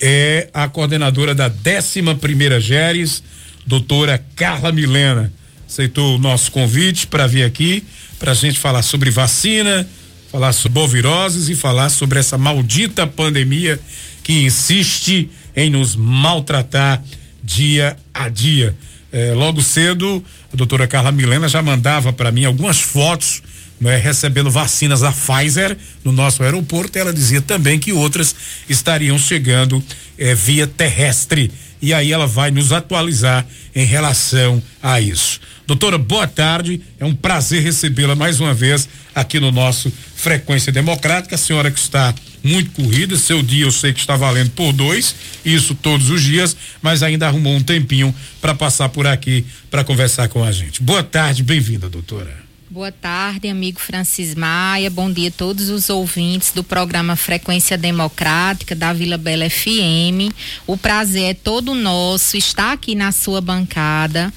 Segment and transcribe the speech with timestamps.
[0.00, 3.22] é a coordenadora da 11 primeira Geres,
[3.66, 5.32] doutora Carla Milena.
[5.66, 7.82] Aceitou o nosso convite para vir aqui
[8.18, 9.88] para a gente falar sobre vacina,
[10.30, 13.80] falar sobre boviroses e falar sobre essa maldita pandemia
[14.22, 17.02] que insiste em nos maltratar
[17.42, 18.76] dia a dia.
[19.12, 23.42] É, logo cedo, a doutora Carla Milena já mandava para mim algumas fotos
[23.80, 26.98] né, recebendo vacinas da Pfizer no nosso aeroporto.
[26.98, 28.34] Ela dizia também que outras
[28.68, 29.82] estariam chegando
[30.18, 31.50] é, via terrestre.
[31.80, 35.40] E aí ela vai nos atualizar em relação a isso.
[35.66, 36.80] Doutora, boa tarde.
[36.98, 41.34] É um prazer recebê-la mais uma vez aqui no nosso Frequência Democrática.
[41.34, 45.14] A senhora que está muito corrida, seu dia eu sei que está valendo por dois,
[45.44, 50.28] isso todos os dias, mas ainda arrumou um tempinho para passar por aqui para conversar
[50.28, 50.82] com a gente.
[50.82, 52.43] Boa tarde, bem-vinda, doutora.
[52.74, 54.90] Boa tarde, amigo Francis Maia.
[54.90, 60.34] Bom dia a todos os ouvintes do programa Frequência Democrática da Vila Bela FM.
[60.66, 64.34] O prazer é todo nosso estar aqui na sua bancada.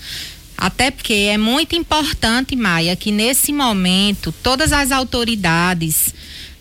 [0.55, 6.13] Até porque é muito importante, Maia, que nesse momento todas as autoridades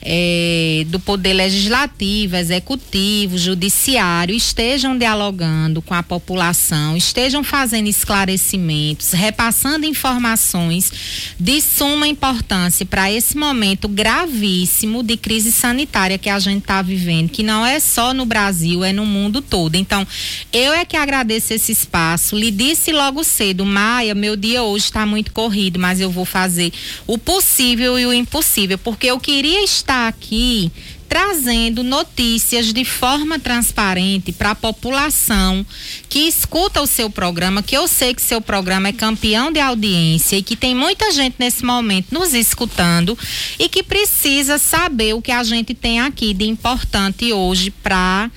[0.08, 9.84] é, do Poder Legislativo, Executivo, Judiciário estejam dialogando com a população, estejam fazendo esclarecimentos, repassando
[9.84, 10.92] informações
[11.40, 17.28] de suma importância para esse momento gravíssimo de crise sanitária que a gente está vivendo,
[17.28, 19.74] que não é só no Brasil, é no mundo todo.
[19.74, 20.06] Então,
[20.52, 22.36] eu é que agradeço esse espaço.
[22.36, 26.72] Lhe disse logo cedo, Maia, meu dia hoje está muito corrido, mas eu vou fazer
[27.08, 30.70] o possível e o impossível, porque eu queria estar está aqui
[31.08, 35.64] trazendo notícias de forma transparente para a população
[36.08, 40.36] que escuta o seu programa, que eu sei que seu programa é campeão de audiência
[40.36, 43.16] e que tem muita gente nesse momento nos escutando
[43.58, 48.30] e que precisa saber o que a gente tem aqui de importante hoje para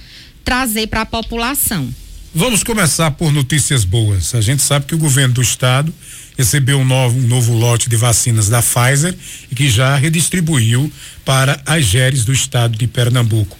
[0.45, 1.93] trazer para a população.
[2.33, 4.33] Vamos começar por notícias boas.
[4.35, 5.93] A gente sabe que o governo do estado
[6.39, 9.13] recebeu um novo, um novo lote de vacinas da Pfizer
[9.51, 10.89] e que já redistribuiu
[11.25, 13.57] para as GERES do estado de Pernambuco.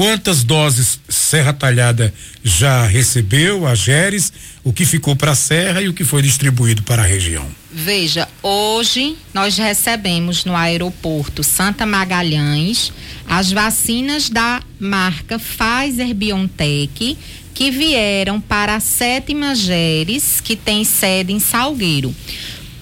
[0.00, 2.10] Quantas doses Serra Talhada
[2.42, 4.32] já recebeu, a GERES,
[4.64, 7.46] o que ficou para a Serra e o que foi distribuído para a região?
[7.70, 12.90] Veja, hoje nós recebemos no aeroporto Santa Magalhães
[13.28, 17.18] as vacinas da marca Pfizer BioNTech
[17.52, 22.16] que vieram para a sétima Geres, que tem sede em Salgueiro.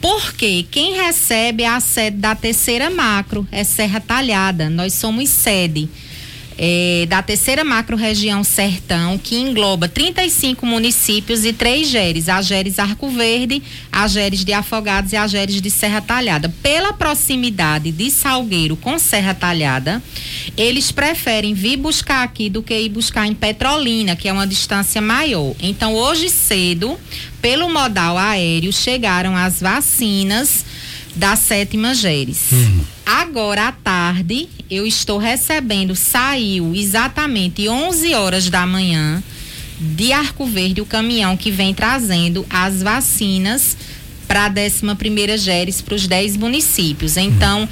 [0.01, 4.71] Porque quem recebe é a sede da terceira macro, é Serra Talhada.
[4.71, 5.89] Nós somos sede
[6.59, 13.09] é, da terceira macro-região Sertão, que engloba 35 municípios e três GERES, a GERES Arco
[13.09, 16.53] Verde, a GERES de Afogados e a GERES de Serra Talhada.
[16.61, 20.03] Pela proximidade de Salgueiro com Serra Talhada,
[20.57, 25.01] eles preferem vir buscar aqui do que ir buscar em Petrolina, que é uma distância
[25.01, 25.55] maior.
[25.61, 26.99] Então, hoje cedo,
[27.41, 30.65] pelo modal aéreo, chegaram as vacinas
[31.15, 32.53] da sétima Geres.
[32.53, 32.85] Uhum.
[33.05, 39.23] Agora à tarde, eu estou recebendo, saiu exatamente 11 horas da manhã
[39.81, 43.77] de Arco Verde o caminhão que vem trazendo as vacinas
[44.27, 47.17] para a 11 primeira Geres para os 10 municípios.
[47.17, 47.67] Então,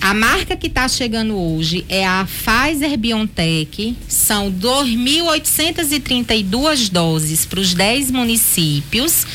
[0.00, 3.96] a marca que está chegando hoje é a Pfizer BioNTech.
[4.06, 9.26] São 2.832 doses para os 10 municípios.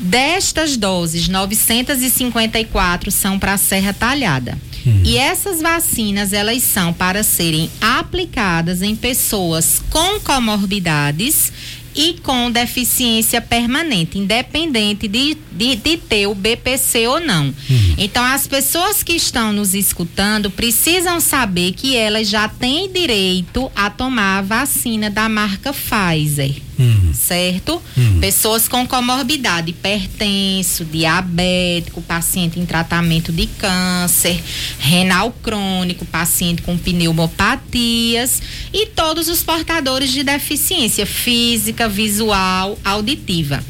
[0.00, 4.56] Destas doses, 954 são para a Serra Talhada.
[4.86, 5.02] Hum.
[5.04, 11.52] E essas vacinas, elas são para serem aplicadas em pessoas com comorbidades
[11.94, 17.46] e com deficiência permanente, independente de, de, de, ter o BPC ou não.
[17.46, 17.94] Uhum.
[17.98, 23.90] Então, as pessoas que estão nos escutando precisam saber que elas já têm direito a
[23.90, 26.69] tomar a vacina da marca Pfizer.
[27.14, 27.82] Certo?
[27.96, 28.20] Uhum.
[28.20, 34.40] Pessoas com comorbidade, hipertenso, diabético, paciente em tratamento de câncer,
[34.78, 38.42] renal crônico, paciente com pneumopatias
[38.72, 43.62] e todos os portadores de deficiência física, visual, auditiva.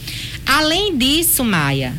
[0.46, 1.94] Além disso, Maia,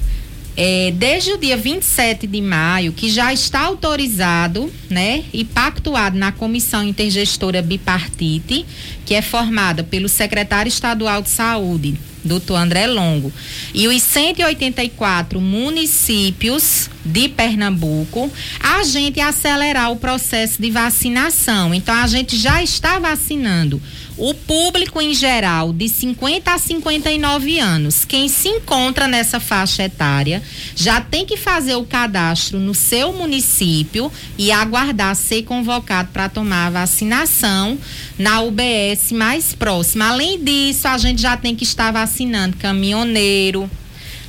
[0.56, 6.32] é, desde o dia 27 de maio, que já está autorizado, né, e pactuado na
[6.32, 8.66] Comissão Intergestora Bipartite,
[9.06, 13.32] que é formada pelo secretário estadual de Saúde, doutor André Longo.
[13.74, 21.74] E os 184 municípios de Pernambuco, a gente acelerar o processo de vacinação.
[21.74, 23.82] Então, a gente já está vacinando
[24.18, 30.44] o público em geral de 50 a 59 anos, quem se encontra nessa faixa etária,
[30.76, 36.68] já tem que fazer o cadastro no seu município e aguardar ser convocado para tomar
[36.68, 37.78] a vacinação
[38.18, 40.10] na UBS mais próxima.
[40.10, 43.70] Além disso, a gente já tem que estar vacinando caminhoneiro,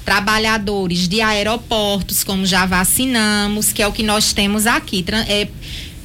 [0.04, 5.04] trabalhadores de aeroportos, como já vacinamos, que é o que nós temos aqui.
[5.28, 5.48] É,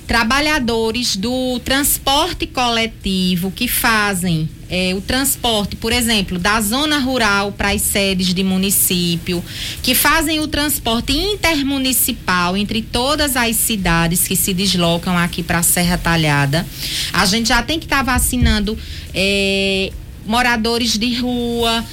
[0.08, 7.72] trabalhadores do transporte coletivo que fazem é, o transporte, por exemplo, da zona rural para
[7.72, 9.44] as sedes de município,
[9.84, 15.64] que fazem o transporte intermunicipal entre todas as cidades que se deslocam aqui para a
[15.64, 16.66] Serra Talhada.
[17.12, 18.78] A gente já tem que estar tá vacinando
[19.14, 19.92] é,
[20.26, 21.84] moradores de rua,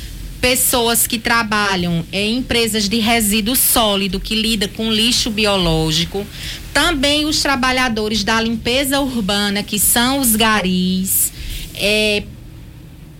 [0.44, 6.26] pessoas que trabalham em empresas de resíduo sólido que lida com lixo biológico,
[6.70, 11.32] também os trabalhadores da limpeza urbana que são os garis,
[11.75, 12.25] é,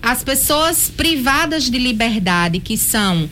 [0.03, 3.27] as pessoas privadas de liberdade que são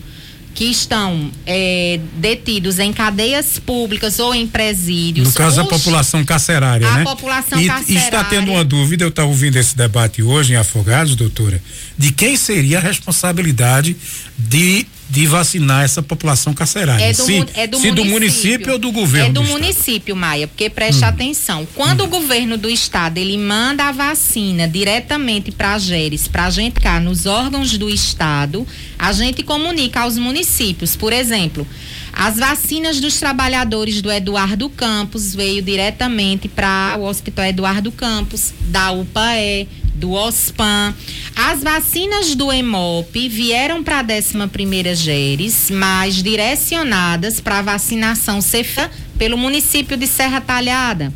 [0.54, 5.30] que estão é, detidos em cadeias públicas ou em presídios.
[5.30, 7.02] No caso, os, a população carcerária, a né?
[7.02, 8.02] A população e, carcerária.
[8.02, 11.62] E está tendo uma dúvida, eu estava ouvindo esse debate hoje em Afogados, doutora,
[11.98, 13.96] de quem seria a responsabilidade
[14.38, 17.04] de de vacinar essa população carcerária.
[17.06, 17.94] É do, se, é do, se município.
[17.94, 19.30] do município ou do governo?
[19.30, 21.08] É do, do município, Maia, porque preste hum.
[21.08, 21.68] atenção.
[21.76, 22.06] Quando hum.
[22.06, 26.80] o governo do estado ele manda a vacina diretamente para a GERES, para a gente
[26.80, 28.66] cá nos órgãos do estado,
[28.98, 30.96] a gente comunica aos municípios.
[30.96, 31.68] Por exemplo,
[32.12, 38.92] as vacinas dos trabalhadores do Eduardo Campos veio diretamente para o Hospital Eduardo Campos, da
[38.92, 40.94] UPAE do OSPAN.
[41.36, 48.90] As vacinas do EMOP vieram para a 11ª GERES, mas direcionadas para a vacinação CEFA
[49.18, 51.14] pelo município de Serra Talhada.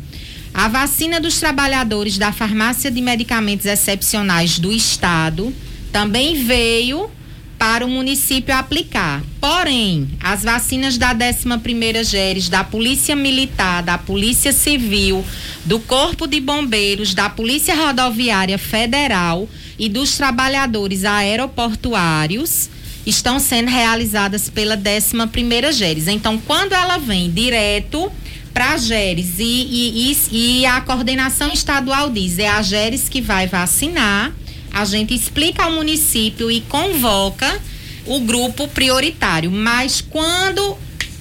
[0.52, 5.54] A vacina dos trabalhadores da Farmácia de Medicamentos Excepcionais do Estado
[5.92, 7.10] também veio
[7.58, 9.22] para o município aplicar.
[9.40, 15.24] Porém, as vacinas da 11ª GERES, da Polícia Militar, da Polícia Civil,
[15.64, 22.70] do Corpo de Bombeiros, da Polícia Rodoviária Federal e dos trabalhadores aeroportuários
[23.04, 26.08] estão sendo realizadas pela 11ª GERES.
[26.08, 28.10] Então, quando ela vem direto
[28.52, 33.20] para a GERES e, e, e, e a coordenação estadual diz, é a GERES que
[33.20, 34.32] vai vacinar
[34.72, 37.60] a gente explica ao município e convoca
[38.06, 39.50] o grupo prioritário.
[39.50, 40.76] Mas quando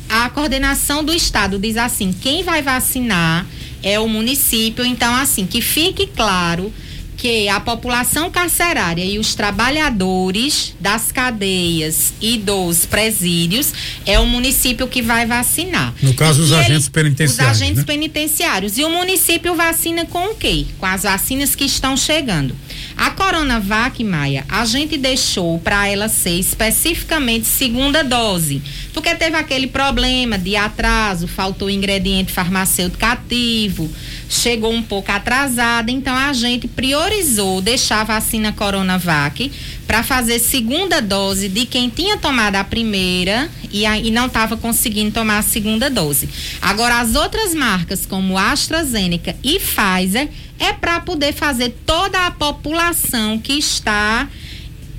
[0.09, 3.45] a coordenação do estado diz assim, quem vai vacinar
[3.83, 6.73] é o município, então assim, que fique claro
[7.17, 13.73] que a população carcerária e os trabalhadores das cadeias e dos presídios
[14.05, 15.93] é o município que vai vacinar.
[16.01, 17.55] No caso, os agentes ele, penitenciários.
[17.55, 17.83] Os agentes né?
[17.85, 18.77] penitenciários.
[18.77, 20.67] E o município vacina com o quê?
[20.77, 22.55] Com as vacinas que estão chegando.
[22.97, 28.59] A Coronavac, Maia, a gente deixou para ela ser especificamente segunda dose,
[28.91, 33.87] porque teve aquele problema de atraso, faltou ingrediente farmacêutico ativo,
[34.29, 39.51] chegou um pouco atrasada, então a gente priorizou deixar a vacina Coronavac
[39.85, 44.57] para fazer segunda dose de quem tinha tomado a primeira e, a, e não estava
[44.57, 46.27] conseguindo tomar a segunda dose.
[46.61, 50.29] Agora, as outras marcas, como AstraZeneca e Pfizer,
[50.59, 54.27] é para poder fazer toda a população que está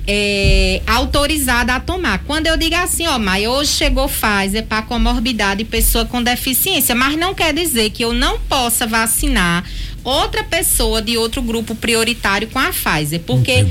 [0.07, 2.19] é, autorizada a tomar.
[2.19, 6.95] Quando eu digo assim, ó, mas hoje chegou Pfizer para comorbidade e pessoa com deficiência,
[6.95, 9.63] mas não quer dizer que eu não possa vacinar
[10.03, 13.67] outra pessoa de outro grupo prioritário com a Pfizer, porque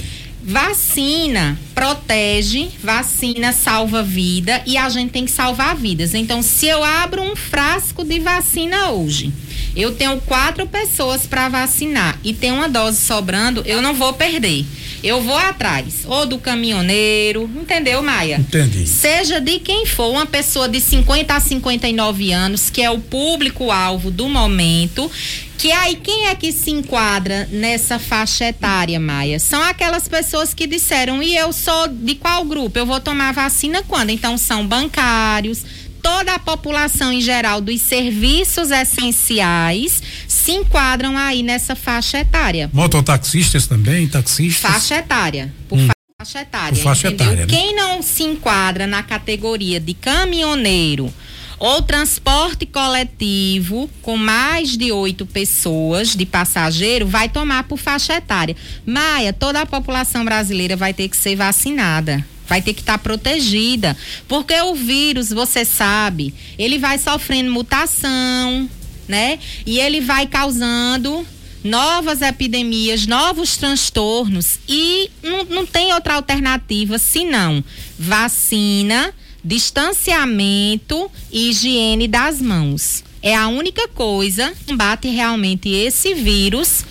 [0.49, 6.14] vacina protege, vacina salva vida e a gente tem que salvar vidas.
[6.14, 9.31] Então, se eu abro um frasco de vacina hoje,
[9.76, 14.64] eu tenho quatro pessoas para vacinar e tem uma dose sobrando, eu não vou perder.
[15.02, 18.37] Eu vou atrás, ou do caminhoneiro, entendeu, Maia?
[18.37, 18.87] Entendi.
[18.87, 24.11] Seja de quem for, uma pessoa de 50 a 59 anos, que é o público-alvo
[24.11, 25.11] do momento,
[25.57, 29.38] que aí quem é que se enquadra nessa faixa etária, Maia?
[29.38, 32.78] São aquelas pessoas que disseram, e eu sou de qual grupo?
[32.78, 34.11] Eu vou tomar vacina quando?
[34.11, 35.64] Então são bancários,
[36.02, 42.71] toda a população em geral dos serviços essenciais se enquadram aí nessa faixa etária.
[42.73, 44.71] Mototaxistas também, taxistas?
[44.71, 45.52] Faixa etária.
[45.69, 45.88] Por hum.
[46.19, 46.76] faixa etária.
[46.76, 47.26] Por faixa entendeu?
[47.26, 47.47] etária.
[47.47, 47.52] Né?
[47.52, 51.12] Quem não se enquadra na categoria de caminhoneiro
[51.59, 58.57] ou transporte coletivo com mais de oito pessoas de passageiro vai tomar por faixa etária.
[58.87, 62.99] Maia, toda a população brasileira vai ter que ser vacinada vai ter que estar tá
[62.99, 68.69] protegida, porque o vírus, você sabe, ele vai sofrendo mutação,
[69.07, 69.38] né?
[69.67, 71.26] E ele vai causando
[71.62, 77.62] novas epidemias, novos transtornos e não, não tem outra alternativa senão
[77.99, 79.12] vacina,
[79.45, 83.05] distanciamento e higiene das mãos.
[83.21, 86.85] É a única coisa que combate realmente esse vírus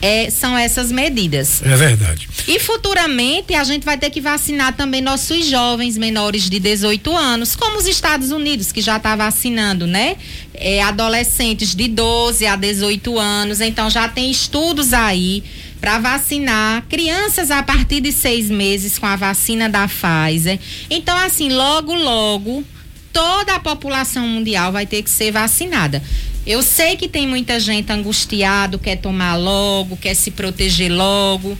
[0.00, 1.62] é, são essas medidas.
[1.62, 2.28] É verdade.
[2.46, 7.56] E futuramente a gente vai ter que vacinar também nossos jovens menores de 18 anos,
[7.56, 10.16] como os Estados Unidos, que já está vacinando, né?
[10.54, 13.60] É, adolescentes de 12 a 18 anos.
[13.60, 15.42] Então já tem estudos aí
[15.80, 20.58] para vacinar crianças a partir de seis meses com a vacina da Pfizer.
[20.90, 22.64] Então, assim, logo, logo,
[23.12, 26.02] toda a população mundial vai ter que ser vacinada.
[26.48, 31.58] Eu sei que tem muita gente angustiado, quer tomar logo, quer se proteger logo.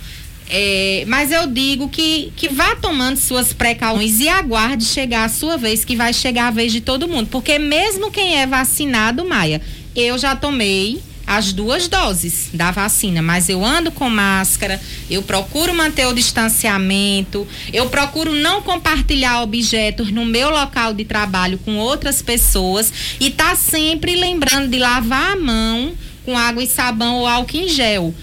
[0.48, 5.58] É, mas eu digo que, que vá tomando suas precauções e aguarde chegar a sua
[5.58, 7.28] vez, que vai chegar a vez de todo mundo.
[7.30, 9.60] Porque mesmo quem é vacinado, Maia,
[9.94, 14.80] eu já tomei as duas doses da vacina, mas eu ando com máscara,
[15.10, 21.58] eu procuro manter o distanciamento, eu procuro não compartilhar objetos no meu local de trabalho
[21.58, 25.92] com outras pessoas e tá sempre lembrando de lavar a mão
[26.24, 28.14] com água e sabão ou álcool em gel.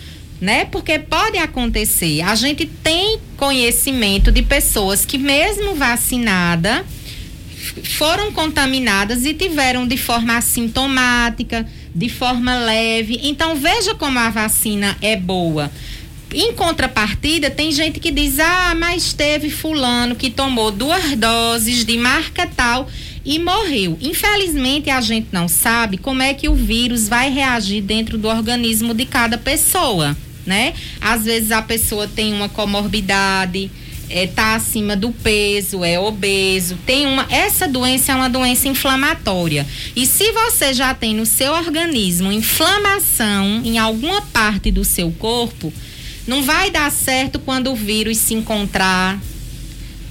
[0.42, 0.66] Né?
[0.66, 2.22] Porque pode acontecer.
[2.22, 6.86] A gente tem conhecimento de pessoas que, mesmo vacinada,
[7.98, 13.22] foram contaminadas e tiveram de forma assintomática, de forma leve.
[13.24, 15.72] Então veja como a vacina é boa.
[16.34, 21.98] Em contrapartida, tem gente que diz: ah, mas teve fulano que tomou duas doses de
[21.98, 22.90] marca tal
[23.24, 23.98] e morreu.
[24.02, 28.94] Infelizmente, a gente não sabe como é que o vírus vai reagir dentro do organismo
[28.94, 30.74] de cada pessoa, né?
[31.00, 33.72] Às vezes a pessoa tem uma comorbidade
[34.10, 37.26] é, tá acima do peso, é obeso, tem uma.
[37.30, 39.66] Essa doença é uma doença inflamatória.
[39.96, 45.74] E se você já tem no seu organismo inflamação em alguma parte do seu corpo,
[46.28, 49.20] não vai dar certo quando o vírus se encontrar,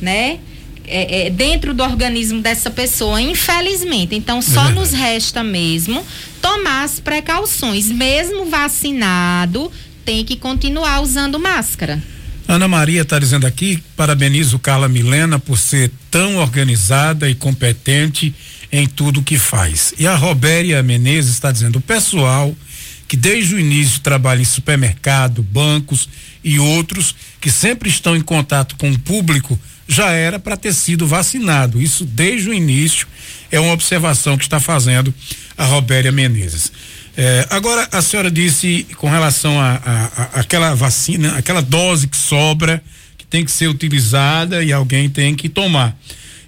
[0.01, 0.39] né?
[0.87, 4.15] É, é, dentro do organismo dessa pessoa, infelizmente.
[4.15, 6.05] Então, só nos resta mesmo
[6.43, 7.91] tomar as precauções.
[7.91, 9.73] Mesmo vacinado,
[10.05, 12.03] tem que continuar usando máscara.
[12.47, 18.35] Ana Maria está dizendo aqui, parabenizo Carla Milena por ser tão organizada e competente
[18.71, 19.95] em tudo que faz.
[19.99, 22.55] E a Robéria Menezes está dizendo, o pessoal
[23.09, 26.09] que desde o início trabalha em supermercado, bancos
[26.43, 31.07] e outros que sempre estão em contato com o público já era para ter sido
[31.07, 31.81] vacinado.
[31.81, 33.07] Isso desde o início
[33.51, 35.15] é uma observação que está fazendo
[35.57, 36.73] a Robéria Menezes.
[37.17, 42.17] É, agora, a senhora disse com relação a, a, a, aquela vacina, aquela dose que
[42.17, 42.83] sobra,
[43.17, 45.97] que tem que ser utilizada e alguém tem que tomar.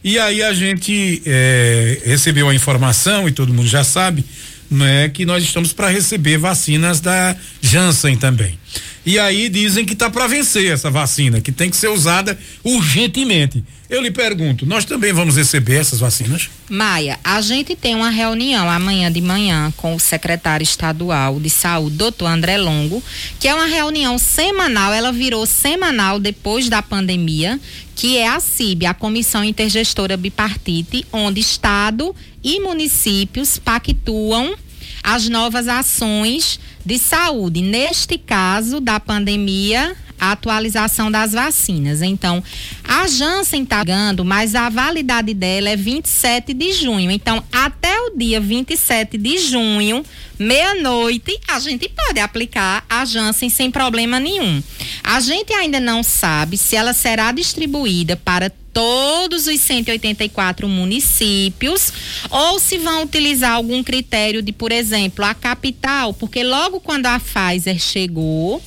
[0.03, 4.25] E aí a gente é, recebeu a informação, e todo mundo já sabe,
[4.71, 8.59] né, que nós estamos para receber vacinas da Janssen também.
[9.07, 13.63] E aí dizem que está para vencer essa vacina, que tem que ser usada urgentemente.
[13.89, 16.51] Eu lhe pergunto, nós também vamos receber essas vacinas?
[16.69, 21.95] Maia, a gente tem uma reunião amanhã de manhã com o secretário estadual de saúde,
[21.95, 23.01] doutor André Longo,
[23.39, 27.61] que é uma reunião semanal, ela virou semanal depois da pandemia,
[27.97, 34.55] que é a CIB, a Comissão Intergestora Bipartite, onde Estado e municípios pactuam
[35.03, 37.63] as novas ações de saúde.
[37.63, 42.03] Neste caso da pandemia, a atualização das vacinas.
[42.03, 42.43] Então,
[42.85, 47.11] a Janssen está chegando, mas a validade dela é 27 de junho.
[47.11, 50.05] Então, até o dia 27 de junho,
[50.39, 54.63] meia-noite, a gente pode aplicar a Janssen sem problema nenhum.
[55.07, 61.93] A gente ainda não sabe se ela será distribuída para todos os 184 municípios
[62.29, 67.21] ou se vão utilizar algum critério de, por exemplo, a capital, porque logo quando a
[67.21, 68.61] Pfizer chegou,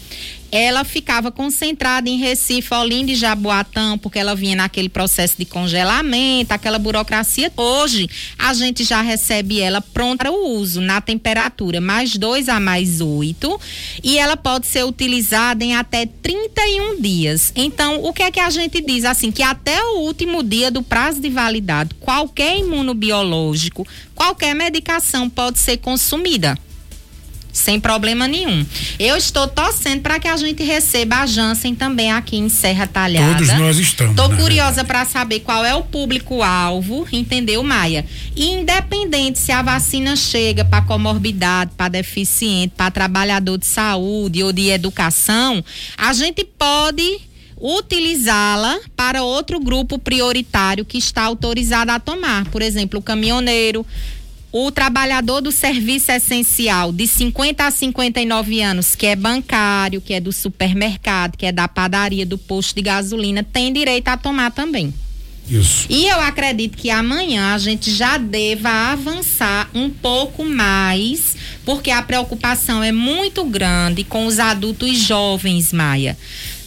[0.51, 6.53] ela ficava concentrada em Recife, Olinda e Jaboatão, porque ela vinha naquele processo de congelamento,
[6.53, 7.51] aquela burocracia.
[7.55, 12.59] Hoje, a gente já recebe ela pronta para o uso, na temperatura mais 2 a
[12.59, 13.59] mais 8,
[14.03, 17.53] e ela pode ser utilizada em até 31 dias.
[17.55, 19.05] Então, o que é que a gente diz?
[19.05, 25.59] Assim, que até o último dia do prazo de validade, qualquer imunobiológico, qualquer medicação pode
[25.59, 26.57] ser consumida
[27.51, 28.65] sem problema nenhum.
[28.97, 33.33] Eu estou torcendo para que a gente receba a Janssen também aqui em Serra Talhada.
[33.33, 34.11] Todos nós estamos.
[34.11, 38.05] Estou curiosa para saber qual é o público-alvo, entendeu, Maia?
[38.35, 44.69] Independente se a vacina chega para comorbidade, para deficiente, para trabalhador de saúde ou de
[44.69, 45.63] educação,
[45.97, 47.29] a gente pode
[47.61, 52.45] utilizá-la para outro grupo prioritário que está autorizado a tomar.
[52.45, 53.85] Por exemplo, o caminhoneiro,
[54.51, 60.19] o trabalhador do serviço essencial de 50 a 59 anos, que é bancário, que é
[60.19, 64.93] do supermercado, que é da padaria, do posto de gasolina, tem direito a tomar também.
[65.49, 65.87] Isso.
[65.89, 72.01] E eu acredito que amanhã a gente já deva avançar um pouco mais, porque a
[72.01, 76.15] preocupação é muito grande com os adultos jovens, Maia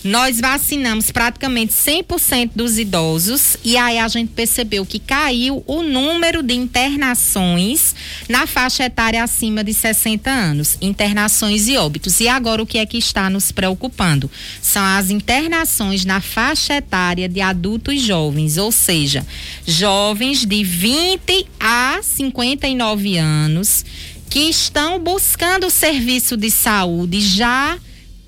[0.05, 6.43] nós vacinamos praticamente 100% dos idosos e aí a gente percebeu que caiu o número
[6.43, 7.95] de internações
[8.29, 12.21] na faixa etária acima de 60 anos, internações e óbitos.
[12.21, 14.31] E agora o que é que está nos preocupando?
[14.61, 19.25] São as internações na faixa etária de adultos jovens, ou seja,
[19.67, 23.85] jovens de 20 a 59 anos
[24.29, 27.79] que estão buscando serviço de saúde já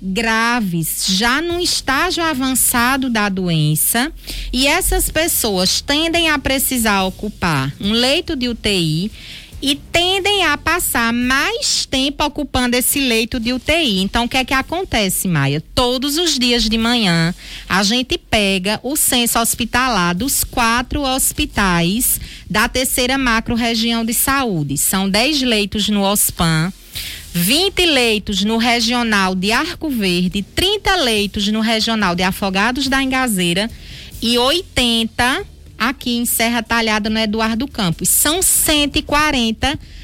[0.01, 4.11] graves, já num estágio avançado da doença,
[4.51, 9.11] e essas pessoas tendem a precisar ocupar um leito de UTI
[9.61, 14.01] e tendem a passar mais tempo ocupando esse leito de UTI.
[14.01, 15.63] Então, o que é que acontece, Maia?
[15.73, 17.33] Todos os dias de manhã,
[17.67, 24.77] a gente pega o censo hospitalar dos quatro hospitais da terceira macro-região de saúde.
[24.77, 26.71] São 10 leitos no OSPAN,
[27.37, 33.69] 20 leitos no regional de Arco Verde, 30 leitos no regional de Afogados da Engazeira
[34.21, 35.45] e 80
[35.77, 38.07] aqui em Serra Talhada no Eduardo Campos.
[38.07, 39.94] São 140 leitos.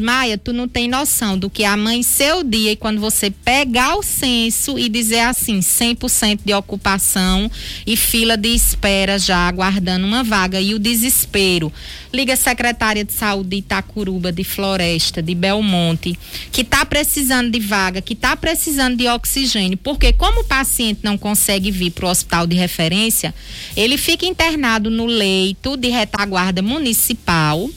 [0.00, 4.02] Maia, tu não tem noção do que amanheceu o dia e quando você pegar o
[4.02, 7.50] censo e dizer assim, 100% de ocupação
[7.86, 11.72] e fila de espera já aguardando uma vaga e o desespero.
[12.12, 16.18] Liga a secretária de saúde de Itacuruba, de Floresta, de Belmonte,
[16.50, 21.16] que está precisando de vaga, que está precisando de oxigênio, porque como o paciente não
[21.16, 23.34] consegue vir para o hospital de referência,
[23.74, 27.70] ele fica internado no leito de retaguarda municipal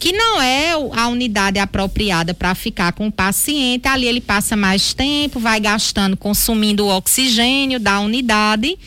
[0.00, 3.86] que não é a unidade apropriada para ficar com o paciente.
[3.86, 8.78] Ali ele passa mais tempo, vai gastando, consumindo o oxigênio da unidade,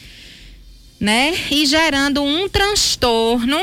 [1.00, 1.36] né?
[1.52, 3.60] E gerando um transtorno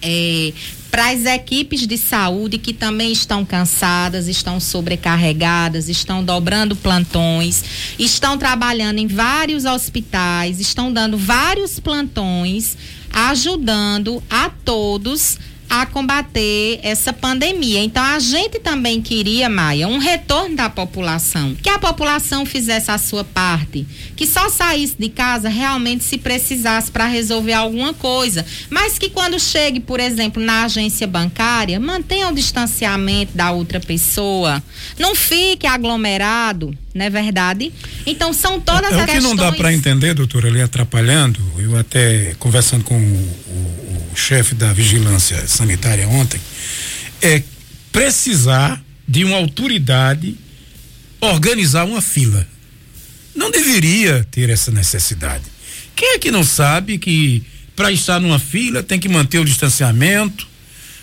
[0.00, 0.54] é,
[0.90, 7.62] para as equipes de saúde que também estão cansadas, estão sobrecarregadas, estão dobrando plantões,
[7.98, 12.74] estão trabalhando em vários hospitais, estão dando vários plantões,
[13.12, 15.36] ajudando a todos
[15.68, 17.82] a combater essa pandemia.
[17.82, 22.98] Então a gente também queria, Maia, um retorno da população, que a população fizesse a
[22.98, 28.98] sua parte, que só saísse de casa realmente se precisasse para resolver alguma coisa, mas
[28.98, 34.62] que quando chegue, por exemplo, na agência bancária, mantenha o distanciamento da outra pessoa,
[34.98, 37.72] não fique aglomerado, não é verdade?
[38.06, 39.24] Então são todas é, é as questões.
[39.24, 43.87] O que não dá para entender, doutora, ali atrapalhando, eu até conversando com o, o
[44.18, 46.40] chefe da vigilância sanitária ontem,
[47.22, 47.42] é
[47.92, 50.36] precisar de uma autoridade
[51.20, 52.46] organizar uma fila.
[53.34, 55.44] Não deveria ter essa necessidade.
[55.94, 57.42] Quem é que não sabe que
[57.74, 60.46] para estar numa fila tem que manter o distanciamento,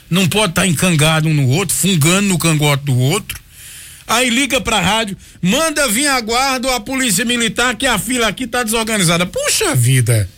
[0.09, 3.39] não pode estar encangado um no outro, fungando no cangote do outro.
[4.07, 7.97] Aí liga para a rádio, manda vir a guarda ou a polícia militar que a
[7.97, 9.25] fila aqui está desorganizada.
[9.25, 10.29] Puxa vida!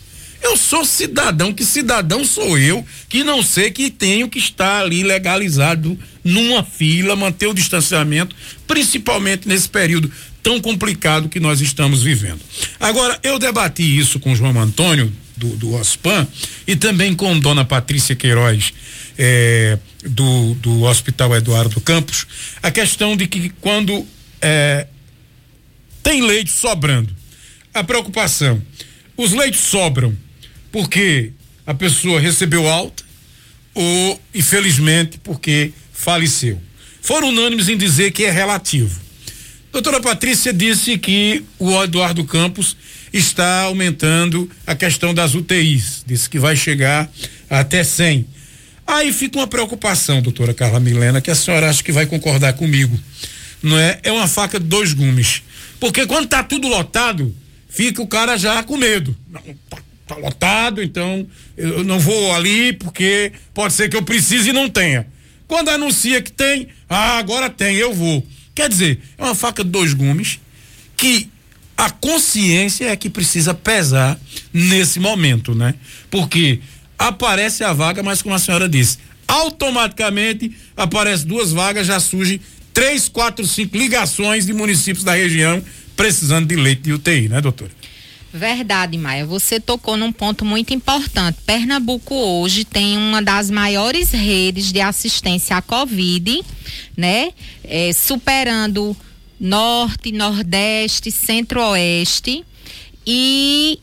[0.41, 5.03] Eu sou cidadão, que cidadão sou eu, que não sei que tenho que estar ali
[5.03, 10.11] legalizado numa fila, manter o distanciamento, principalmente nesse período
[10.43, 12.39] tão complicado que nós estamos vivendo.
[12.79, 16.27] Agora, eu debati isso com João Antônio, do, do OSPAN,
[16.65, 18.73] e também com Dona Patrícia Queiroz,
[19.17, 22.25] é, do, do Hospital Eduardo Campos,
[22.61, 24.05] a questão de que quando
[24.41, 24.87] é,
[26.01, 27.13] tem leite sobrando,
[27.73, 28.61] a preocupação,
[29.15, 30.15] os leitos sobram
[30.71, 31.31] porque
[31.65, 33.03] a pessoa recebeu alta
[33.73, 36.59] ou, infelizmente, porque faleceu.
[37.01, 38.99] Foram unânimes em dizer que é relativo.
[39.71, 42.75] Doutora Patrícia disse que o Eduardo Campos
[43.13, 46.03] está aumentando a questão das UTIs.
[46.05, 47.09] Disse que vai chegar
[47.49, 48.25] até 100.
[48.85, 52.97] Aí fica uma preocupação, doutora Carla Milena, que a senhora acha que vai concordar comigo.
[53.61, 53.99] Não é?
[54.01, 55.43] É uma faca de dois gumes.
[55.79, 57.35] Porque quando está tudo lotado,
[57.69, 59.15] fica o cara já com medo.
[59.29, 64.49] Não, tá tá lotado, então eu não vou ali porque pode ser que eu precise
[64.49, 65.05] e não tenha.
[65.47, 68.25] Quando anuncia que tem, ah, agora tem, eu vou.
[68.55, 70.39] Quer dizer, é uma faca de dois gumes
[70.95, 71.29] que
[71.77, 74.19] a consciência é que precisa pesar
[74.51, 75.75] nesse momento, né?
[76.09, 76.59] Porque
[76.97, 82.41] aparece a vaga, mas como a senhora disse, automaticamente aparece duas vagas, já surge
[82.73, 85.63] três, quatro, cinco ligações de municípios da região
[85.95, 87.71] precisando de leite de UTI, né, doutora?
[88.33, 89.25] Verdade, Maia.
[89.25, 91.39] Você tocou num ponto muito importante.
[91.45, 96.43] Pernambuco hoje tem uma das maiores redes de assistência à Covid,
[96.95, 97.31] né?
[97.63, 98.95] É, superando
[99.39, 102.43] Norte, Nordeste, Centro-Oeste
[103.05, 103.79] e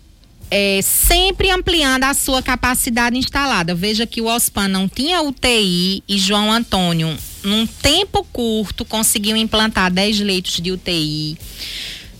[0.51, 3.75] é, sempre ampliando a sua capacidade instalada.
[3.75, 9.91] Veja que o OSPAN não tinha UTI e João Antônio, num tempo curto, conseguiu implantar
[9.91, 11.39] 10 leitos de UTI.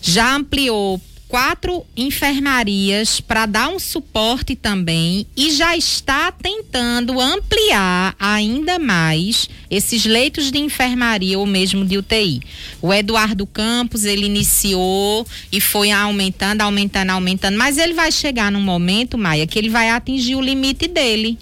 [0.01, 1.01] Já ampliou
[1.35, 10.05] quatro enfermarias para dar um suporte também e já está tentando ampliar ainda mais esses
[10.05, 12.41] leitos de enfermaria ou mesmo de UTI.
[12.81, 18.63] O Eduardo Campos, ele iniciou e foi aumentando, aumentando, aumentando, mas ele vai chegar num
[18.63, 21.37] momento, Maia, que ele vai atingir o limite dele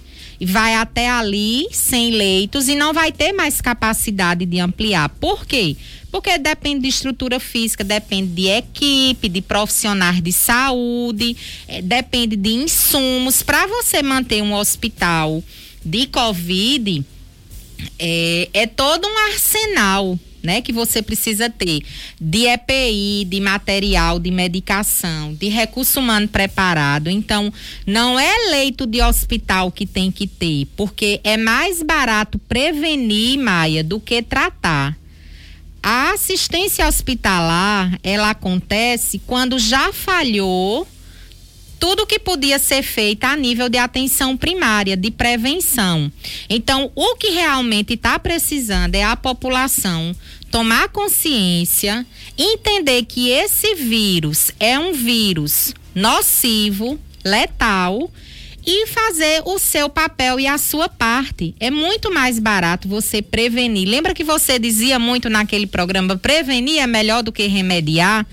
[0.45, 5.07] vai até ali sem leitos e não vai ter mais capacidade de ampliar.
[5.07, 5.77] Por quê?
[6.13, 11.35] Porque depende de estrutura física, depende de equipe, de profissionais de saúde,
[11.67, 13.41] é, depende de insumos.
[13.41, 15.43] Para você manter um hospital
[15.83, 17.03] de Covid,
[17.97, 21.81] é, é todo um arsenal né, que você precisa ter
[22.21, 27.09] de EPI, de material, de medicação, de recurso humano preparado.
[27.09, 27.51] Então,
[27.87, 33.83] não é leito de hospital que tem que ter, porque é mais barato prevenir, Maia,
[33.83, 34.95] do que tratar.
[35.85, 40.87] A assistência hospitalar, ela acontece quando já falhou
[41.77, 46.09] tudo que podia ser feito a nível de atenção primária, de prevenção.
[46.49, 50.15] Então, o que realmente está precisando é a população
[50.49, 52.05] tomar consciência,
[52.37, 58.09] entender que esse vírus é um vírus nocivo, letal
[58.65, 61.55] e fazer o seu papel e a sua parte.
[61.59, 63.87] É muito mais barato você prevenir.
[63.87, 68.25] Lembra que você dizia muito naquele programa: prevenir é melhor do que remediar?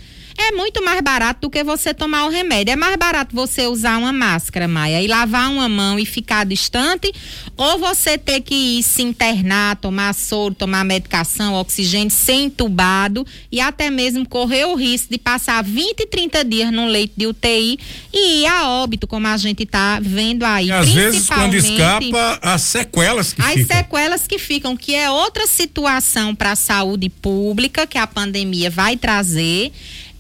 [0.49, 2.73] É muito mais barato do que você tomar o remédio.
[2.73, 7.13] É mais barato você usar uma máscara, Maia, e lavar uma mão e ficar distante,
[7.57, 13.61] ou você ter que ir se internar, tomar soro, tomar medicação, oxigênio, ser entubado e
[13.61, 17.79] até mesmo correr o risco de passar 20, 30 dias num leito de UTI
[18.13, 20.69] e ir a óbito, como a gente está vendo aí.
[20.69, 23.63] E às vezes, quando escapa, as sequelas que as ficam.
[23.63, 28.71] As sequelas que ficam, que é outra situação para a saúde pública que a pandemia
[28.71, 29.73] vai trazer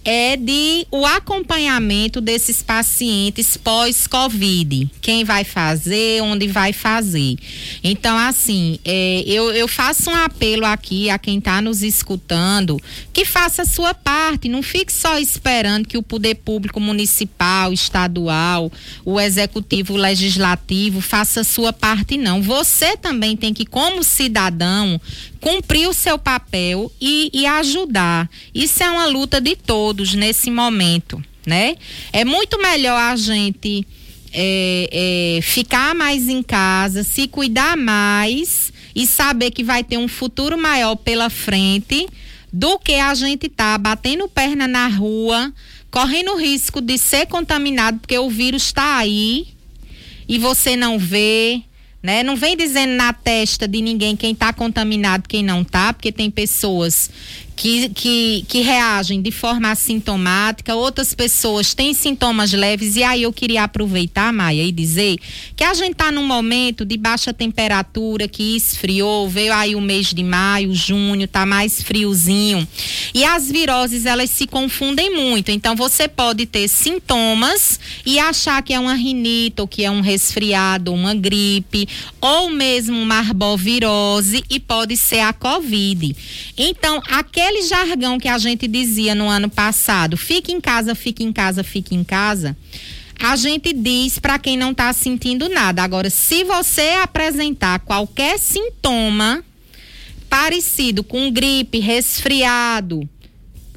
[0.05, 4.91] é de o acompanhamento desses pacientes pós-Covid.
[5.01, 7.37] Quem vai fazer, onde vai fazer.
[7.83, 12.81] Então, assim, é, eu, eu faço um apelo aqui a quem está nos escutando
[13.13, 14.49] que faça a sua parte.
[14.49, 18.71] Não fique só esperando que o poder público municipal, estadual,
[19.05, 22.43] o executivo, o legislativo faça a sua parte, não.
[22.43, 25.01] Você também tem que, como cidadão,
[25.41, 28.29] cumprir o seu papel e, e ajudar.
[28.55, 31.77] Isso é uma luta de todos nesse momento, né?
[32.13, 33.87] É muito melhor a gente
[34.33, 40.09] é, é, ficar mais em casa, se cuidar mais e saber que vai ter um
[40.09, 42.09] futuro maior pela frente
[42.53, 45.53] do que a gente tá batendo perna na rua,
[45.91, 49.49] correndo risco de ser contaminado porque o vírus está aí
[50.29, 51.63] e você não vê,
[52.03, 52.23] né?
[52.23, 56.31] Não vem dizendo na testa de ninguém quem está contaminado, quem não está, porque tem
[56.31, 57.11] pessoas
[57.61, 63.33] que, que, que reagem de forma assintomática, outras pessoas têm sintomas leves, e aí eu
[63.35, 65.19] queria aproveitar, Maia, e dizer
[65.55, 70.07] que a gente está num momento de baixa temperatura, que esfriou, veio aí o mês
[70.07, 72.67] de maio, junho, tá mais friozinho.
[73.13, 75.51] E as viroses, elas se confundem muito.
[75.51, 80.01] Então, você pode ter sintomas e achar que é uma rinite, ou que é um
[80.01, 81.87] resfriado, uma gripe,
[82.23, 86.17] ou mesmo uma arbovirose, e pode ser a Covid.
[86.57, 91.25] Então, aquele aquele jargão que a gente dizia no ano passado, fique em casa, fique
[91.25, 92.57] em casa, fique em casa,
[93.19, 95.83] a gente diz para quem não está sentindo nada.
[95.83, 99.45] Agora, se você apresentar qualquer sintoma
[100.29, 103.07] parecido com gripe, resfriado,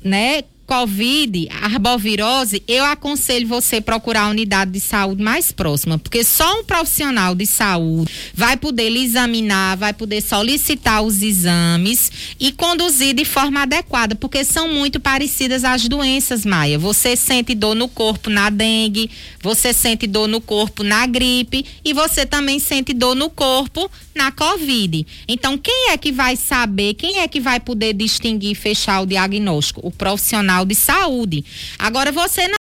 [0.04, 6.62] né, Covid, arbovirose, eu aconselho você procurar a unidade de saúde mais próxima, porque só
[6.62, 13.14] um profissional de saúde vai poder lhe examinar, vai poder solicitar os exames e conduzir
[13.14, 16.80] de forma adequada, porque são muito parecidas as doenças, Maia.
[16.80, 21.92] Você sente dor no corpo na dengue, você sente dor no corpo na gripe e
[21.92, 25.06] você também sente dor no corpo na Covid.
[25.28, 29.06] Então, quem é que vai saber, quem é que vai poder distinguir e fechar o
[29.06, 29.82] diagnóstico?
[29.84, 31.44] O profissional de saúde.
[31.80, 32.56] Agora, você não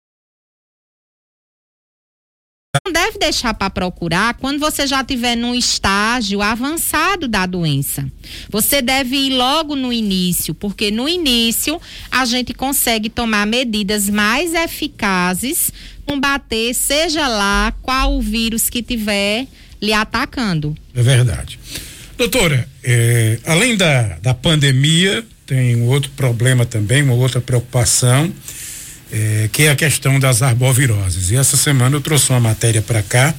[2.87, 8.07] não deve deixar para procurar quando você já estiver num estágio avançado da doença.
[8.49, 14.55] Você deve ir logo no início, porque no início a gente consegue tomar medidas mais
[14.55, 15.73] eficazes,
[16.07, 19.49] combater, seja lá qual o vírus que tiver
[19.83, 20.77] lhe atacando.
[20.95, 21.59] É verdade.
[22.17, 28.33] Doutora, é, além da, da pandemia, tem um outro problema também, uma outra preocupação,
[29.11, 31.33] é, que é a questão das arboviroses.
[31.33, 33.35] E essa semana eu trouxe uma matéria para cá,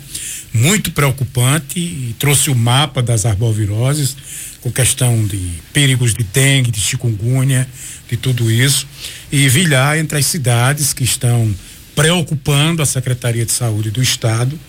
[0.54, 4.18] muito preocupante, e trouxe o mapa das arboviroses,
[4.60, 5.40] com questão de
[5.72, 7.66] perigos de dengue, de chikungunya,
[8.10, 8.86] de tudo isso,
[9.32, 11.56] e vilhar entre as cidades que estão
[11.96, 14.60] preocupando a Secretaria de Saúde do Estado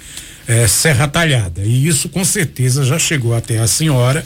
[0.46, 1.62] é, Serra Talhada.
[1.62, 4.24] E isso com certeza já chegou até a senhora.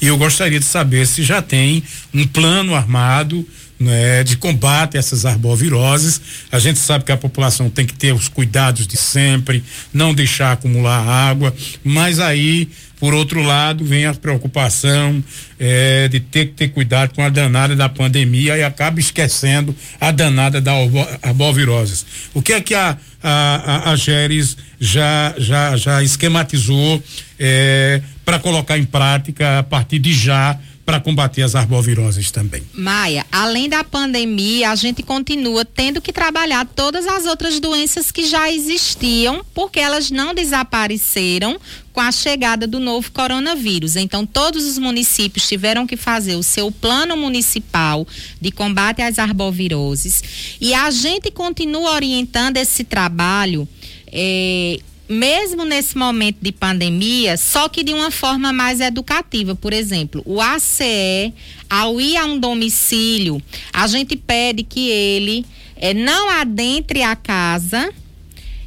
[0.00, 3.46] E eu gostaria de saber se já tem um plano armado
[3.82, 6.20] né, de combate a essas arboviroses.
[6.50, 10.52] A gente sabe que a população tem que ter os cuidados de sempre, não deixar
[10.52, 12.68] acumular água, mas aí
[13.02, 15.24] por outro lado, vem a preocupação
[15.58, 20.12] é, de ter que ter cuidado com a danada da pandemia e acaba esquecendo a
[20.12, 20.70] danada da
[21.20, 22.04] arbovirose.
[22.32, 27.02] O que é que a, a, a, a Geres já, já, já esquematizou
[27.40, 30.56] é, para colocar em prática a partir de já
[30.92, 32.62] para combater as arboviroses também.
[32.74, 38.26] Maia, além da pandemia, a gente continua tendo que trabalhar todas as outras doenças que
[38.26, 41.58] já existiam, porque elas não desapareceram
[41.94, 43.96] com a chegada do novo coronavírus.
[43.96, 48.06] Então, todos os municípios tiveram que fazer o seu plano municipal
[48.38, 50.58] de combate às arboviroses.
[50.60, 53.66] E a gente continua orientando esse trabalho.
[54.08, 59.54] Eh, mesmo nesse momento de pandemia, só que de uma forma mais educativa.
[59.54, 61.32] Por exemplo, o ACE,
[61.68, 65.44] ao ir a um domicílio, a gente pede que ele
[65.76, 67.92] é, não adentre a casa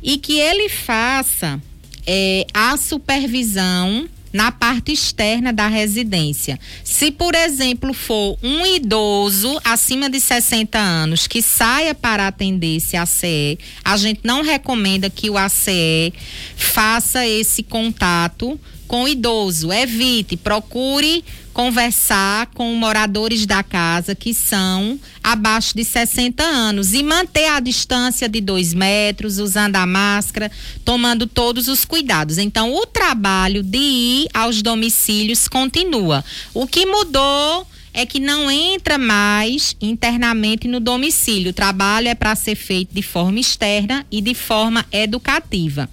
[0.03, 1.61] e que ele faça
[2.05, 6.59] é, a supervisão na parte externa da residência.
[6.83, 12.97] Se, por exemplo, for um idoso acima de 60 anos que saia para atender esse
[12.97, 16.13] ACE, a gente não recomenda que o ACE
[16.57, 19.71] faça esse contato com o idoso.
[19.71, 21.23] Evite, procure
[21.55, 28.27] conversar com moradores da casa que são abaixo de 60 anos e manter a distância
[28.27, 30.51] de dois metros, usando a máscara,
[30.83, 32.37] tomando todos os cuidados.
[32.37, 36.25] Então, o trabalho de ir aos domicílios continua.
[36.53, 41.51] O que mudou é que não entra mais internamente no domicílio.
[41.51, 45.89] O trabalho é para ser feito de forma externa e de forma educativa.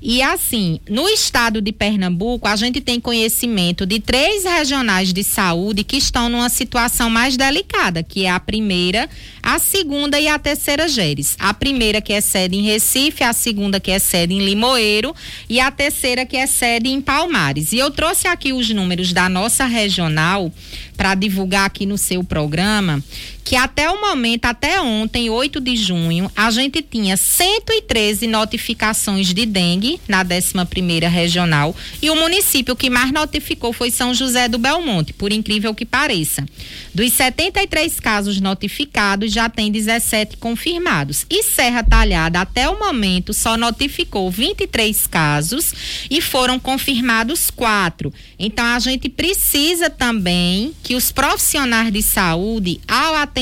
[0.00, 5.82] E assim, no estado de Pernambuco, a gente tem conhecimento de três regionais de saúde
[5.84, 9.08] que estão numa situação mais delicada, que é a primeira,
[9.42, 11.36] a segunda e a terceira Geres.
[11.38, 15.14] A primeira que é sede em Recife, a segunda que é sede em Limoeiro
[15.48, 17.72] e a terceira que é sede em Palmares.
[17.72, 20.52] E eu trouxe aqui os números da nossa regional
[20.96, 23.02] para divulgar aqui no seu programa,
[23.48, 29.46] que até o momento, até ontem, 8 de junho, a gente tinha 113 notificações de
[29.46, 35.14] dengue na 11ª regional e o município que mais notificou foi São José do Belmonte,
[35.14, 36.44] por incrível que pareça.
[36.94, 41.24] Dos 73 casos notificados, já tem 17 confirmados.
[41.30, 45.72] E Serra Talhada, até o momento, só notificou 23 casos
[46.10, 48.12] e foram confirmados quatro.
[48.38, 53.37] Então, a gente precisa também que os profissionais de saúde, ao atender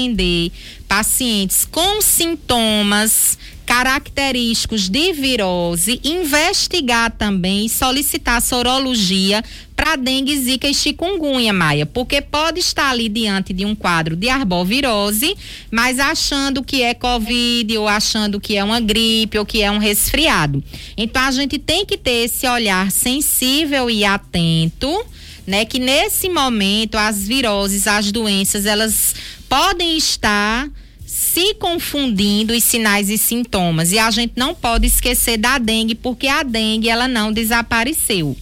[0.89, 9.43] pacientes com sintomas característicos de virose, investigar também e solicitar sorologia
[9.75, 14.29] para dengue, zika e chikungunya, Maia, porque pode estar ali diante de um quadro de
[14.29, 15.37] arbovirose,
[15.71, 19.79] mas achando que é covid ou achando que é uma gripe ou que é um
[19.79, 20.63] resfriado.
[20.97, 25.05] Então a gente tem que ter esse olhar sensível e atento,
[25.47, 29.15] né, que nesse momento as viroses, as doenças, elas
[29.49, 30.69] podem estar
[31.07, 33.93] se confundindo os sinais e sintomas.
[33.93, 38.37] E a gente não pode esquecer da dengue, porque a dengue ela não desapareceu.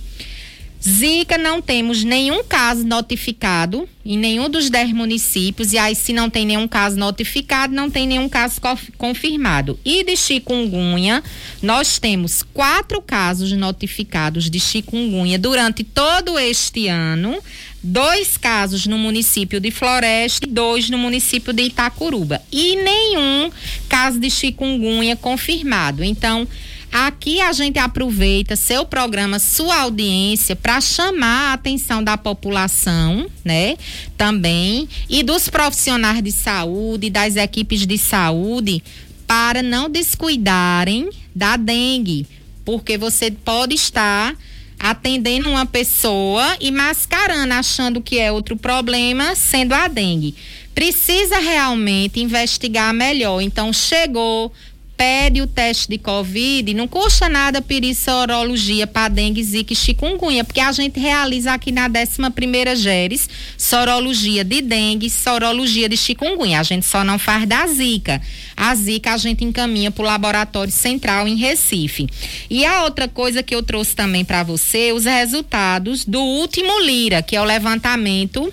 [0.87, 6.29] Zika não temos nenhum caso notificado em nenhum dos 10 municípios, e aí, se não
[6.29, 8.61] tem nenhum caso notificado, não tem nenhum caso
[8.99, 9.79] confirmado.
[9.83, 11.23] E de chikungunya,
[11.63, 17.35] nós temos quatro casos notificados de chikungunya durante todo este ano.
[17.83, 22.43] Dois casos no município de Floresta e dois no município de Itacuruba.
[22.53, 23.51] E nenhum
[23.89, 26.05] caso de chikungunya confirmado.
[26.05, 26.47] Então,
[26.97, 33.77] Aqui a gente aproveita seu programa, sua audiência, para chamar a atenção da população, né?
[34.17, 38.81] Também, e dos profissionais de saúde, das equipes de saúde,
[39.27, 42.29] para não descuidarem da dengue,
[42.65, 44.37] porque você pode estar
[44.79, 50.37] atendendo uma pessoa e mascarando, achando que é outro problema, sendo a dengue.
[50.73, 53.41] Precisa realmente investigar melhor.
[53.41, 54.53] Então, chegou,
[54.97, 60.45] pede o teste de Covid, não custa nada pedir sorologia para dengue, zika e chikungunya,
[60.45, 63.29] porque a gente realiza aqui na 11 primeira GERES
[63.59, 66.61] sorologia de dengue, sorologia de chikungunya.
[66.61, 68.21] A gente só não faz da zika.
[68.57, 72.07] A zika a gente encaminha para o laboratório central em Recife.
[72.49, 77.23] E a outra coisa que eu trouxe também para você, os resultados do último Lira,
[77.23, 78.53] que é o levantamento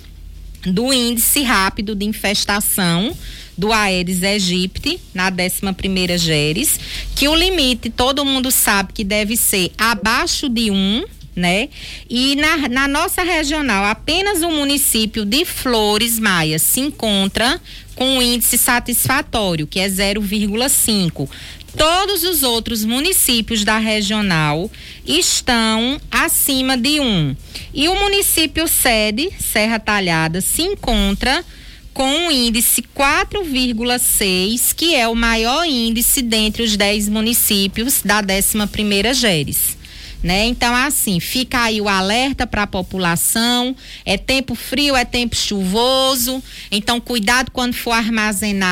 [0.66, 3.16] do índice rápido de infestação
[3.62, 6.80] do Aedes aegypti, na 11 primeira Geres,
[7.16, 11.04] que o limite todo mundo sabe que deve ser abaixo de 1, um,
[11.36, 11.70] né?
[12.10, 17.62] E na, na nossa regional, apenas o município de Flores Maia se encontra
[17.96, 21.30] com um índice satisfatório, que é 0,5.
[21.78, 24.72] Todos os outros municípios da regional
[25.06, 27.04] estão acima de 1.
[27.04, 27.36] Um.
[27.76, 31.46] E o município sede, Serra Talhada, se encontra
[31.94, 39.14] com um índice 4,6, que é o maior índice dentre os 10 municípios da 11ª
[39.14, 39.81] GERES
[40.24, 40.46] né?
[40.46, 43.76] Então, assim, fica aí o alerta para a população.
[44.06, 46.42] É tempo frio, é tempo chuvoso.
[46.72, 48.70] Então, cuidado quando for armazenar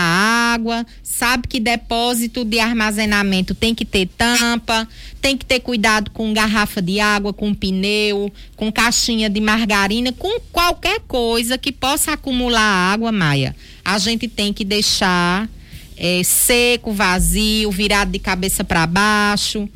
[0.53, 0.85] água.
[1.01, 4.88] Sabe que depósito de armazenamento tem que ter tampa,
[5.21, 10.39] tem que ter cuidado com garrafa de água, com pneu, com caixinha de margarina, com
[10.51, 13.55] qualquer coisa que possa acumular água, Maia.
[13.83, 15.49] A gente tem que deixar
[15.97, 19.67] é, seco, vazio, virado de cabeça para baixo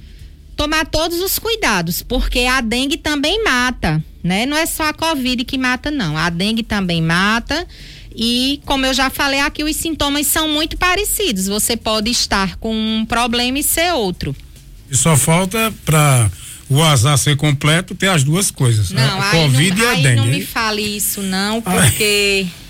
[0.55, 4.45] tomar todos os cuidados, porque a dengue também mata, né?
[4.45, 6.17] Não é só a Covid que mata, não.
[6.17, 7.67] A dengue também mata.
[8.15, 11.47] E, como eu já falei aqui, os sintomas são muito parecidos.
[11.47, 14.35] Você pode estar com um problema e ser outro.
[14.89, 16.29] E só falta para
[16.69, 18.91] o azar ser completo ter as duas coisas.
[18.91, 20.15] Não, a Covid não, e a dengue.
[20.15, 22.45] Não me fale isso, não, porque.
[22.45, 22.62] Ai,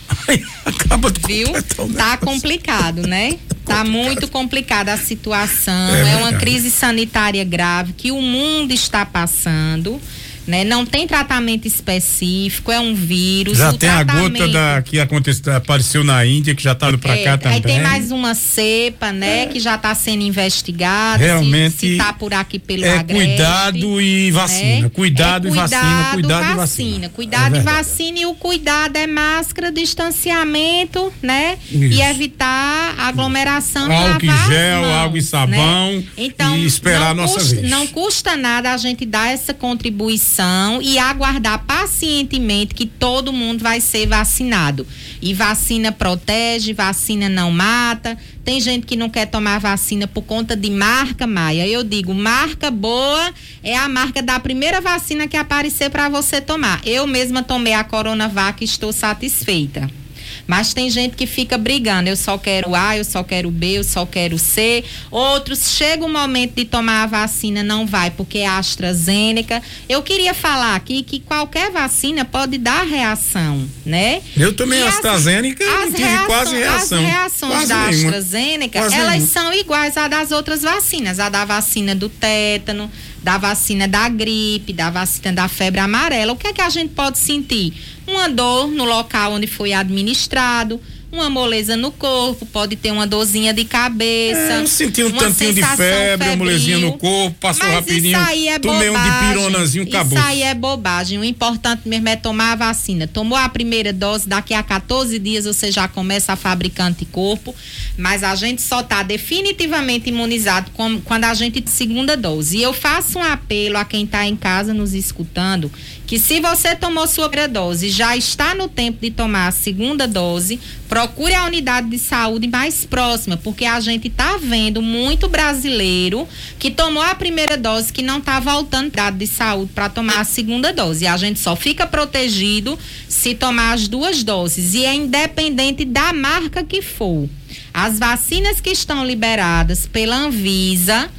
[0.65, 1.47] acaba Viu?
[1.95, 3.37] Tá complicado, né?
[3.59, 5.95] Está muito complicada a situação.
[5.95, 9.99] É, é uma crise sanitária grave que o mundo está passando.
[10.45, 10.65] Né?
[10.65, 13.57] Não tem tratamento específico, é um vírus.
[13.57, 17.17] Já tem a gota da, que aconteceu, apareceu na Índia, que já está indo para
[17.17, 17.55] é, cá também.
[17.55, 19.45] Aí tem mais uma cepa, né, é.
[19.47, 21.23] que já está sendo investigada.
[21.23, 21.77] Realmente.
[21.77, 24.81] Se, está por aqui pelo é, Agreste, Cuidado e vacina.
[24.81, 24.89] Né?
[24.89, 26.11] Cuidado, é, e vacina.
[26.13, 27.09] Cuidado e vacina.
[27.09, 28.19] Cuidado e vacina.
[28.19, 31.57] E o cuidado é máscara, distanciamento, né?
[31.71, 31.77] Isso.
[31.77, 33.89] E evitar aglomeração.
[33.89, 35.27] Álcool em gel, mãos, água e né?
[35.27, 35.91] sabão.
[35.93, 36.03] Né?
[36.17, 37.69] Então, e esperar a nossa custa, vez.
[37.69, 40.32] Não custa nada a gente dar essa contribuição
[40.81, 44.85] e aguardar pacientemente que todo mundo vai ser vacinado.
[45.21, 48.17] E vacina protege, vacina não mata.
[48.43, 51.67] Tem gente que não quer tomar vacina por conta de marca, Maia.
[51.67, 56.81] Eu digo, marca boa é a marca da primeira vacina que aparecer para você tomar.
[56.85, 60.02] Eu mesma tomei a Coronavac e estou satisfeita.
[60.45, 62.09] Mas tem gente que fica brigando.
[62.09, 64.83] Eu só quero A, eu só quero B, eu só quero C.
[65.09, 69.61] Outros chega o momento de tomar a vacina, não vai, porque é AstraZeneca.
[69.87, 74.21] Eu queria falar aqui que qualquer vacina pode dar reação, né?
[74.35, 76.99] Eu tomei e AstraZeneca e tive reação, quase reação.
[76.99, 78.09] As reações quase da nenhuma.
[78.09, 79.27] AstraZeneca, quase elas nenhuma.
[79.27, 81.19] são iguais à das outras vacinas.
[81.19, 82.91] A da vacina do tétano,
[83.23, 86.33] da vacina da gripe, da vacina da febre amarela.
[86.33, 87.73] O que é que a gente pode sentir?
[88.05, 90.79] Uma dor no local onde foi administrado,
[91.13, 94.53] uma moleza no corpo, pode ter uma dorzinha de cabeça.
[94.53, 98.17] Eu senti um tantinho de febre, uma molezinha no corpo, passou mas rapidinho.
[98.19, 99.11] Isso aí é tomei bobagem.
[99.11, 100.17] um de pironazinho, acabou.
[100.17, 101.19] Isso aí é bobagem.
[101.19, 103.05] O importante mesmo é tomar a vacina.
[103.07, 107.55] Tomou a primeira dose, daqui a 14 dias você já começa a fabricar anticorpo,
[107.95, 112.57] mas a gente só está definitivamente imunizado com, quando a gente segunda dose.
[112.57, 115.71] E eu faço um apelo a quem está em casa nos escutando
[116.05, 120.07] que se você tomou sua primeira dose, já está no tempo de tomar a segunda
[120.07, 126.27] dose, procure a unidade de saúde mais próxima, porque a gente está vendo muito brasileiro
[126.59, 130.23] que tomou a primeira dose que não está voltando dado de saúde para tomar a
[130.23, 131.05] segunda dose.
[131.05, 136.13] E a gente só fica protegido se tomar as duas doses e é independente da
[136.13, 137.27] marca que for.
[137.73, 141.09] As vacinas que estão liberadas pela Anvisa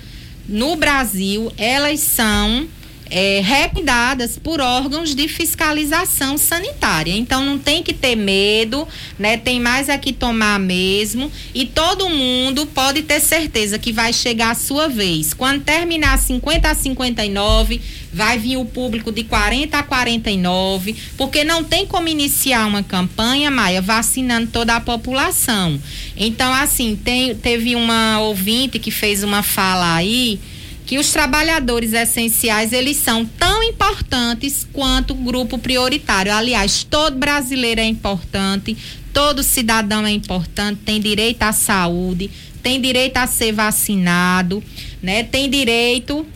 [0.48, 2.68] no Brasil, elas são
[3.10, 7.12] é, recomendadas por órgãos de fiscalização sanitária.
[7.12, 8.86] Então não tem que ter medo,
[9.18, 9.36] né?
[9.36, 14.54] Tem mais aqui tomar mesmo e todo mundo pode ter certeza que vai chegar a
[14.54, 15.34] sua vez.
[15.34, 17.80] Quando terminar 50 a 59,
[18.12, 23.50] vai vir o público de 40 a 49, porque não tem como iniciar uma campanha,
[23.50, 25.80] Maia, vacinando toda a população.
[26.16, 30.38] Então, assim, tem, teve uma ouvinte que fez uma fala aí
[30.86, 36.32] que os trabalhadores essenciais eles são tão importantes quanto o grupo prioritário.
[36.32, 38.76] Aliás, todo brasileiro é importante,
[39.12, 42.30] todo cidadão é importante, tem direito à saúde,
[42.62, 44.62] tem direito a ser vacinado,
[45.02, 45.22] né?
[45.22, 46.26] Tem direito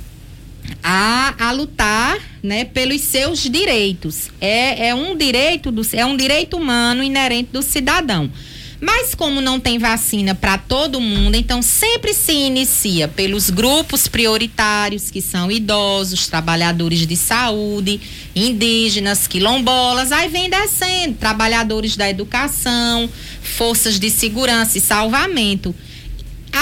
[0.82, 4.30] a, a lutar, né, pelos seus direitos.
[4.40, 8.30] É, é um direito do, é um direito humano inerente do cidadão.
[8.81, 15.11] Mas como não tem vacina para todo mundo, então sempre se inicia pelos grupos prioritários,
[15.11, 18.01] que são idosos, trabalhadores de saúde,
[18.37, 23.11] indígenas, quilombolas, aí vem descendo, trabalhadores da educação,
[23.43, 25.74] forças de segurança e salvamento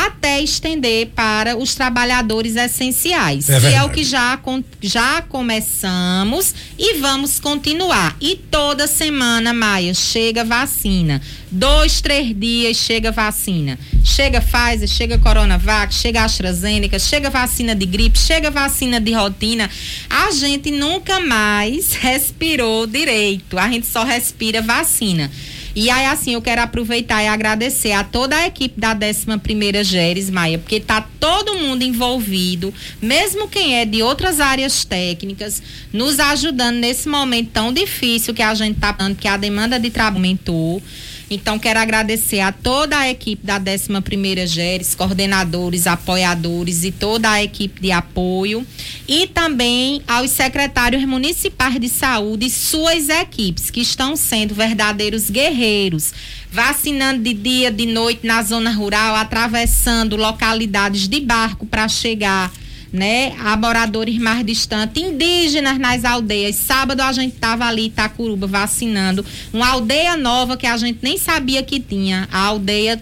[0.04, 4.38] até estender para os trabalhadores essenciais, é que é o que já,
[4.82, 8.16] já começamos e vamos continuar.
[8.20, 11.22] E toda semana, Maia, chega vacina.
[11.50, 13.78] Dois, três dias chega vacina.
[14.04, 19.70] Chega Pfizer, chega Coronavac, chega AstraZeneca, chega vacina de gripe, chega vacina de rotina.
[20.10, 23.58] A gente nunca mais respirou direito.
[23.58, 25.30] A gente só respira vacina.
[25.78, 30.30] E aí, assim, eu quero aproveitar e agradecer a toda a equipe da 11ª Geres,
[30.30, 35.62] Maia, porque tá todo mundo envolvido, mesmo quem é de outras áreas técnicas,
[35.92, 39.90] nos ajudando nesse momento tão difícil que a gente tá dando, que a demanda de
[39.90, 40.82] trabalho aumentou.
[41.28, 47.42] Então, quero agradecer a toda a equipe da 11ª GERES, coordenadores, apoiadores e toda a
[47.42, 48.64] equipe de apoio.
[49.08, 56.12] E também aos secretários municipais de saúde e suas equipes, que estão sendo verdadeiros guerreiros,
[56.50, 62.52] vacinando de dia, de noite na zona rural, atravessando localidades de barco para chegar
[62.92, 66.56] né, a moradores mais distantes, indígenas nas aldeias.
[66.56, 71.62] Sábado a gente estava ali Itacuruba vacinando uma aldeia nova que a gente nem sabia
[71.62, 73.00] que tinha, a aldeia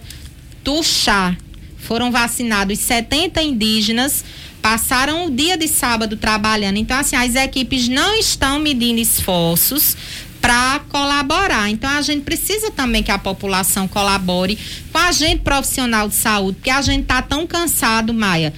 [0.63, 1.35] Tuxá.
[1.77, 4.25] Foram vacinados 70 indígenas,
[4.59, 6.77] passaram o dia de sábado trabalhando.
[6.77, 9.95] Então, assim, as equipes não estão medindo esforços
[10.41, 11.69] para colaborar.
[11.69, 14.57] Então a gente precisa também que a população colabore
[14.91, 18.53] com a gente profissional de saúde, porque a gente tá tão cansado, Maia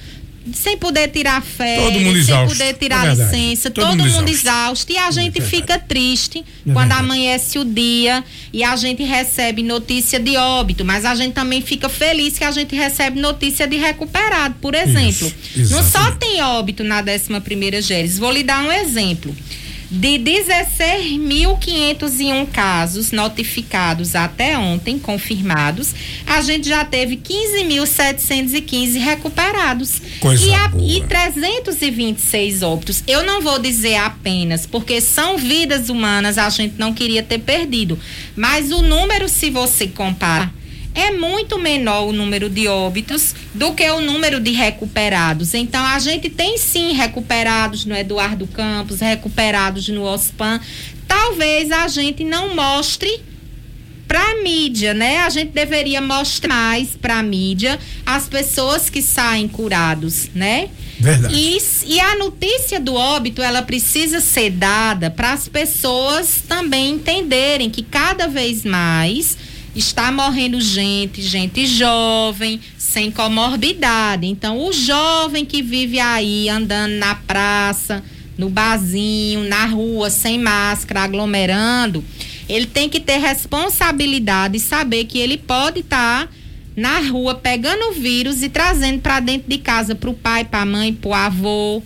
[0.54, 4.92] sem poder tirar férias, sem poder tirar é licença, todo, todo mundo, mundo exausto.
[4.92, 9.62] E a gente é fica triste é quando amanhece o dia e a gente recebe
[9.62, 13.76] notícia de óbito, mas a gente também fica feliz que a gente recebe notícia de
[13.76, 15.32] recuperado, por exemplo.
[15.56, 18.18] Isso, Não só tem óbito na 11 primeira Géres.
[18.18, 19.34] Vou lhe dar um exemplo.
[19.90, 25.94] De 16.501 casos notificados até ontem, confirmados,
[26.26, 30.02] a gente já teve 15.715 recuperados.
[30.20, 33.02] Coisa e, a, e 326 óbitos.
[33.06, 37.98] Eu não vou dizer apenas, porque são vidas humanas, a gente não queria ter perdido.
[38.36, 40.52] Mas o número, se você comparar
[41.00, 45.54] é muito menor o número de óbitos do que o número de recuperados.
[45.54, 50.60] Então, a gente tem sim recuperados no Eduardo Campos, recuperados no OSPAN.
[51.06, 53.22] Talvez a gente não mostre
[54.08, 55.18] para a mídia, né?
[55.18, 60.70] A gente deveria mostrar mais para a mídia as pessoas que saem curados, né?
[60.98, 61.34] Verdade.
[61.34, 61.58] E,
[61.94, 67.82] e a notícia do óbito, ela precisa ser dada para as pessoas também entenderem que
[67.82, 69.36] cada vez mais
[69.78, 74.26] está morrendo gente, gente jovem, sem comorbidade.
[74.26, 78.02] Então, o jovem que vive aí andando na praça,
[78.36, 82.04] no barzinho, na rua, sem máscara, aglomerando,
[82.48, 86.32] ele tem que ter responsabilidade e saber que ele pode estar tá
[86.76, 90.62] na rua pegando o vírus e trazendo para dentro de casa para o pai, para
[90.62, 91.82] a mãe, para o avô.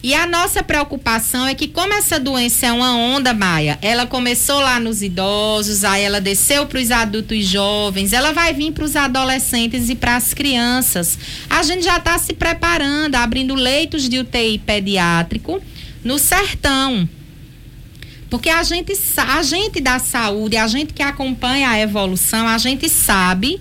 [0.00, 4.60] E a nossa preocupação é que, como essa doença é uma onda, Maia, ela começou
[4.60, 8.84] lá nos idosos, aí ela desceu para os adultos e jovens, ela vai vir para
[8.84, 11.18] os adolescentes e para as crianças.
[11.50, 15.60] A gente já está se preparando, abrindo leitos de UTI pediátrico
[16.04, 17.08] no sertão
[18.30, 22.88] Porque a gente, a gente da saúde, a gente que acompanha a evolução, a gente
[22.88, 23.60] sabe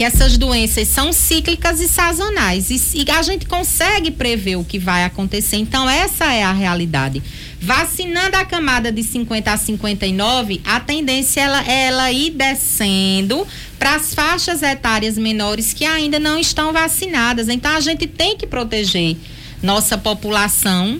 [0.00, 2.70] que essas doenças são cíclicas e sazonais.
[2.70, 5.56] E, e, a gente consegue prever o que vai acontecer.
[5.56, 7.22] Então, essa é a realidade.
[7.60, 13.46] Vacinando a camada de 50 a 59, a tendência ela, é ela ir descendo
[13.78, 17.50] para as faixas etárias menores que ainda não estão vacinadas.
[17.50, 19.18] Então, a gente tem que proteger
[19.62, 20.98] nossa população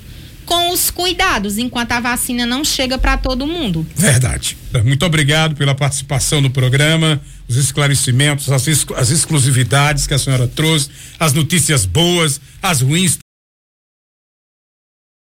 [0.51, 3.87] com os cuidados, enquanto a vacina não chega para todo mundo.
[3.95, 4.57] Verdade.
[4.85, 10.91] Muito obrigado pela participação no programa, os esclarecimentos, as, as exclusividades que a senhora trouxe,
[11.21, 13.17] as notícias boas, as ruins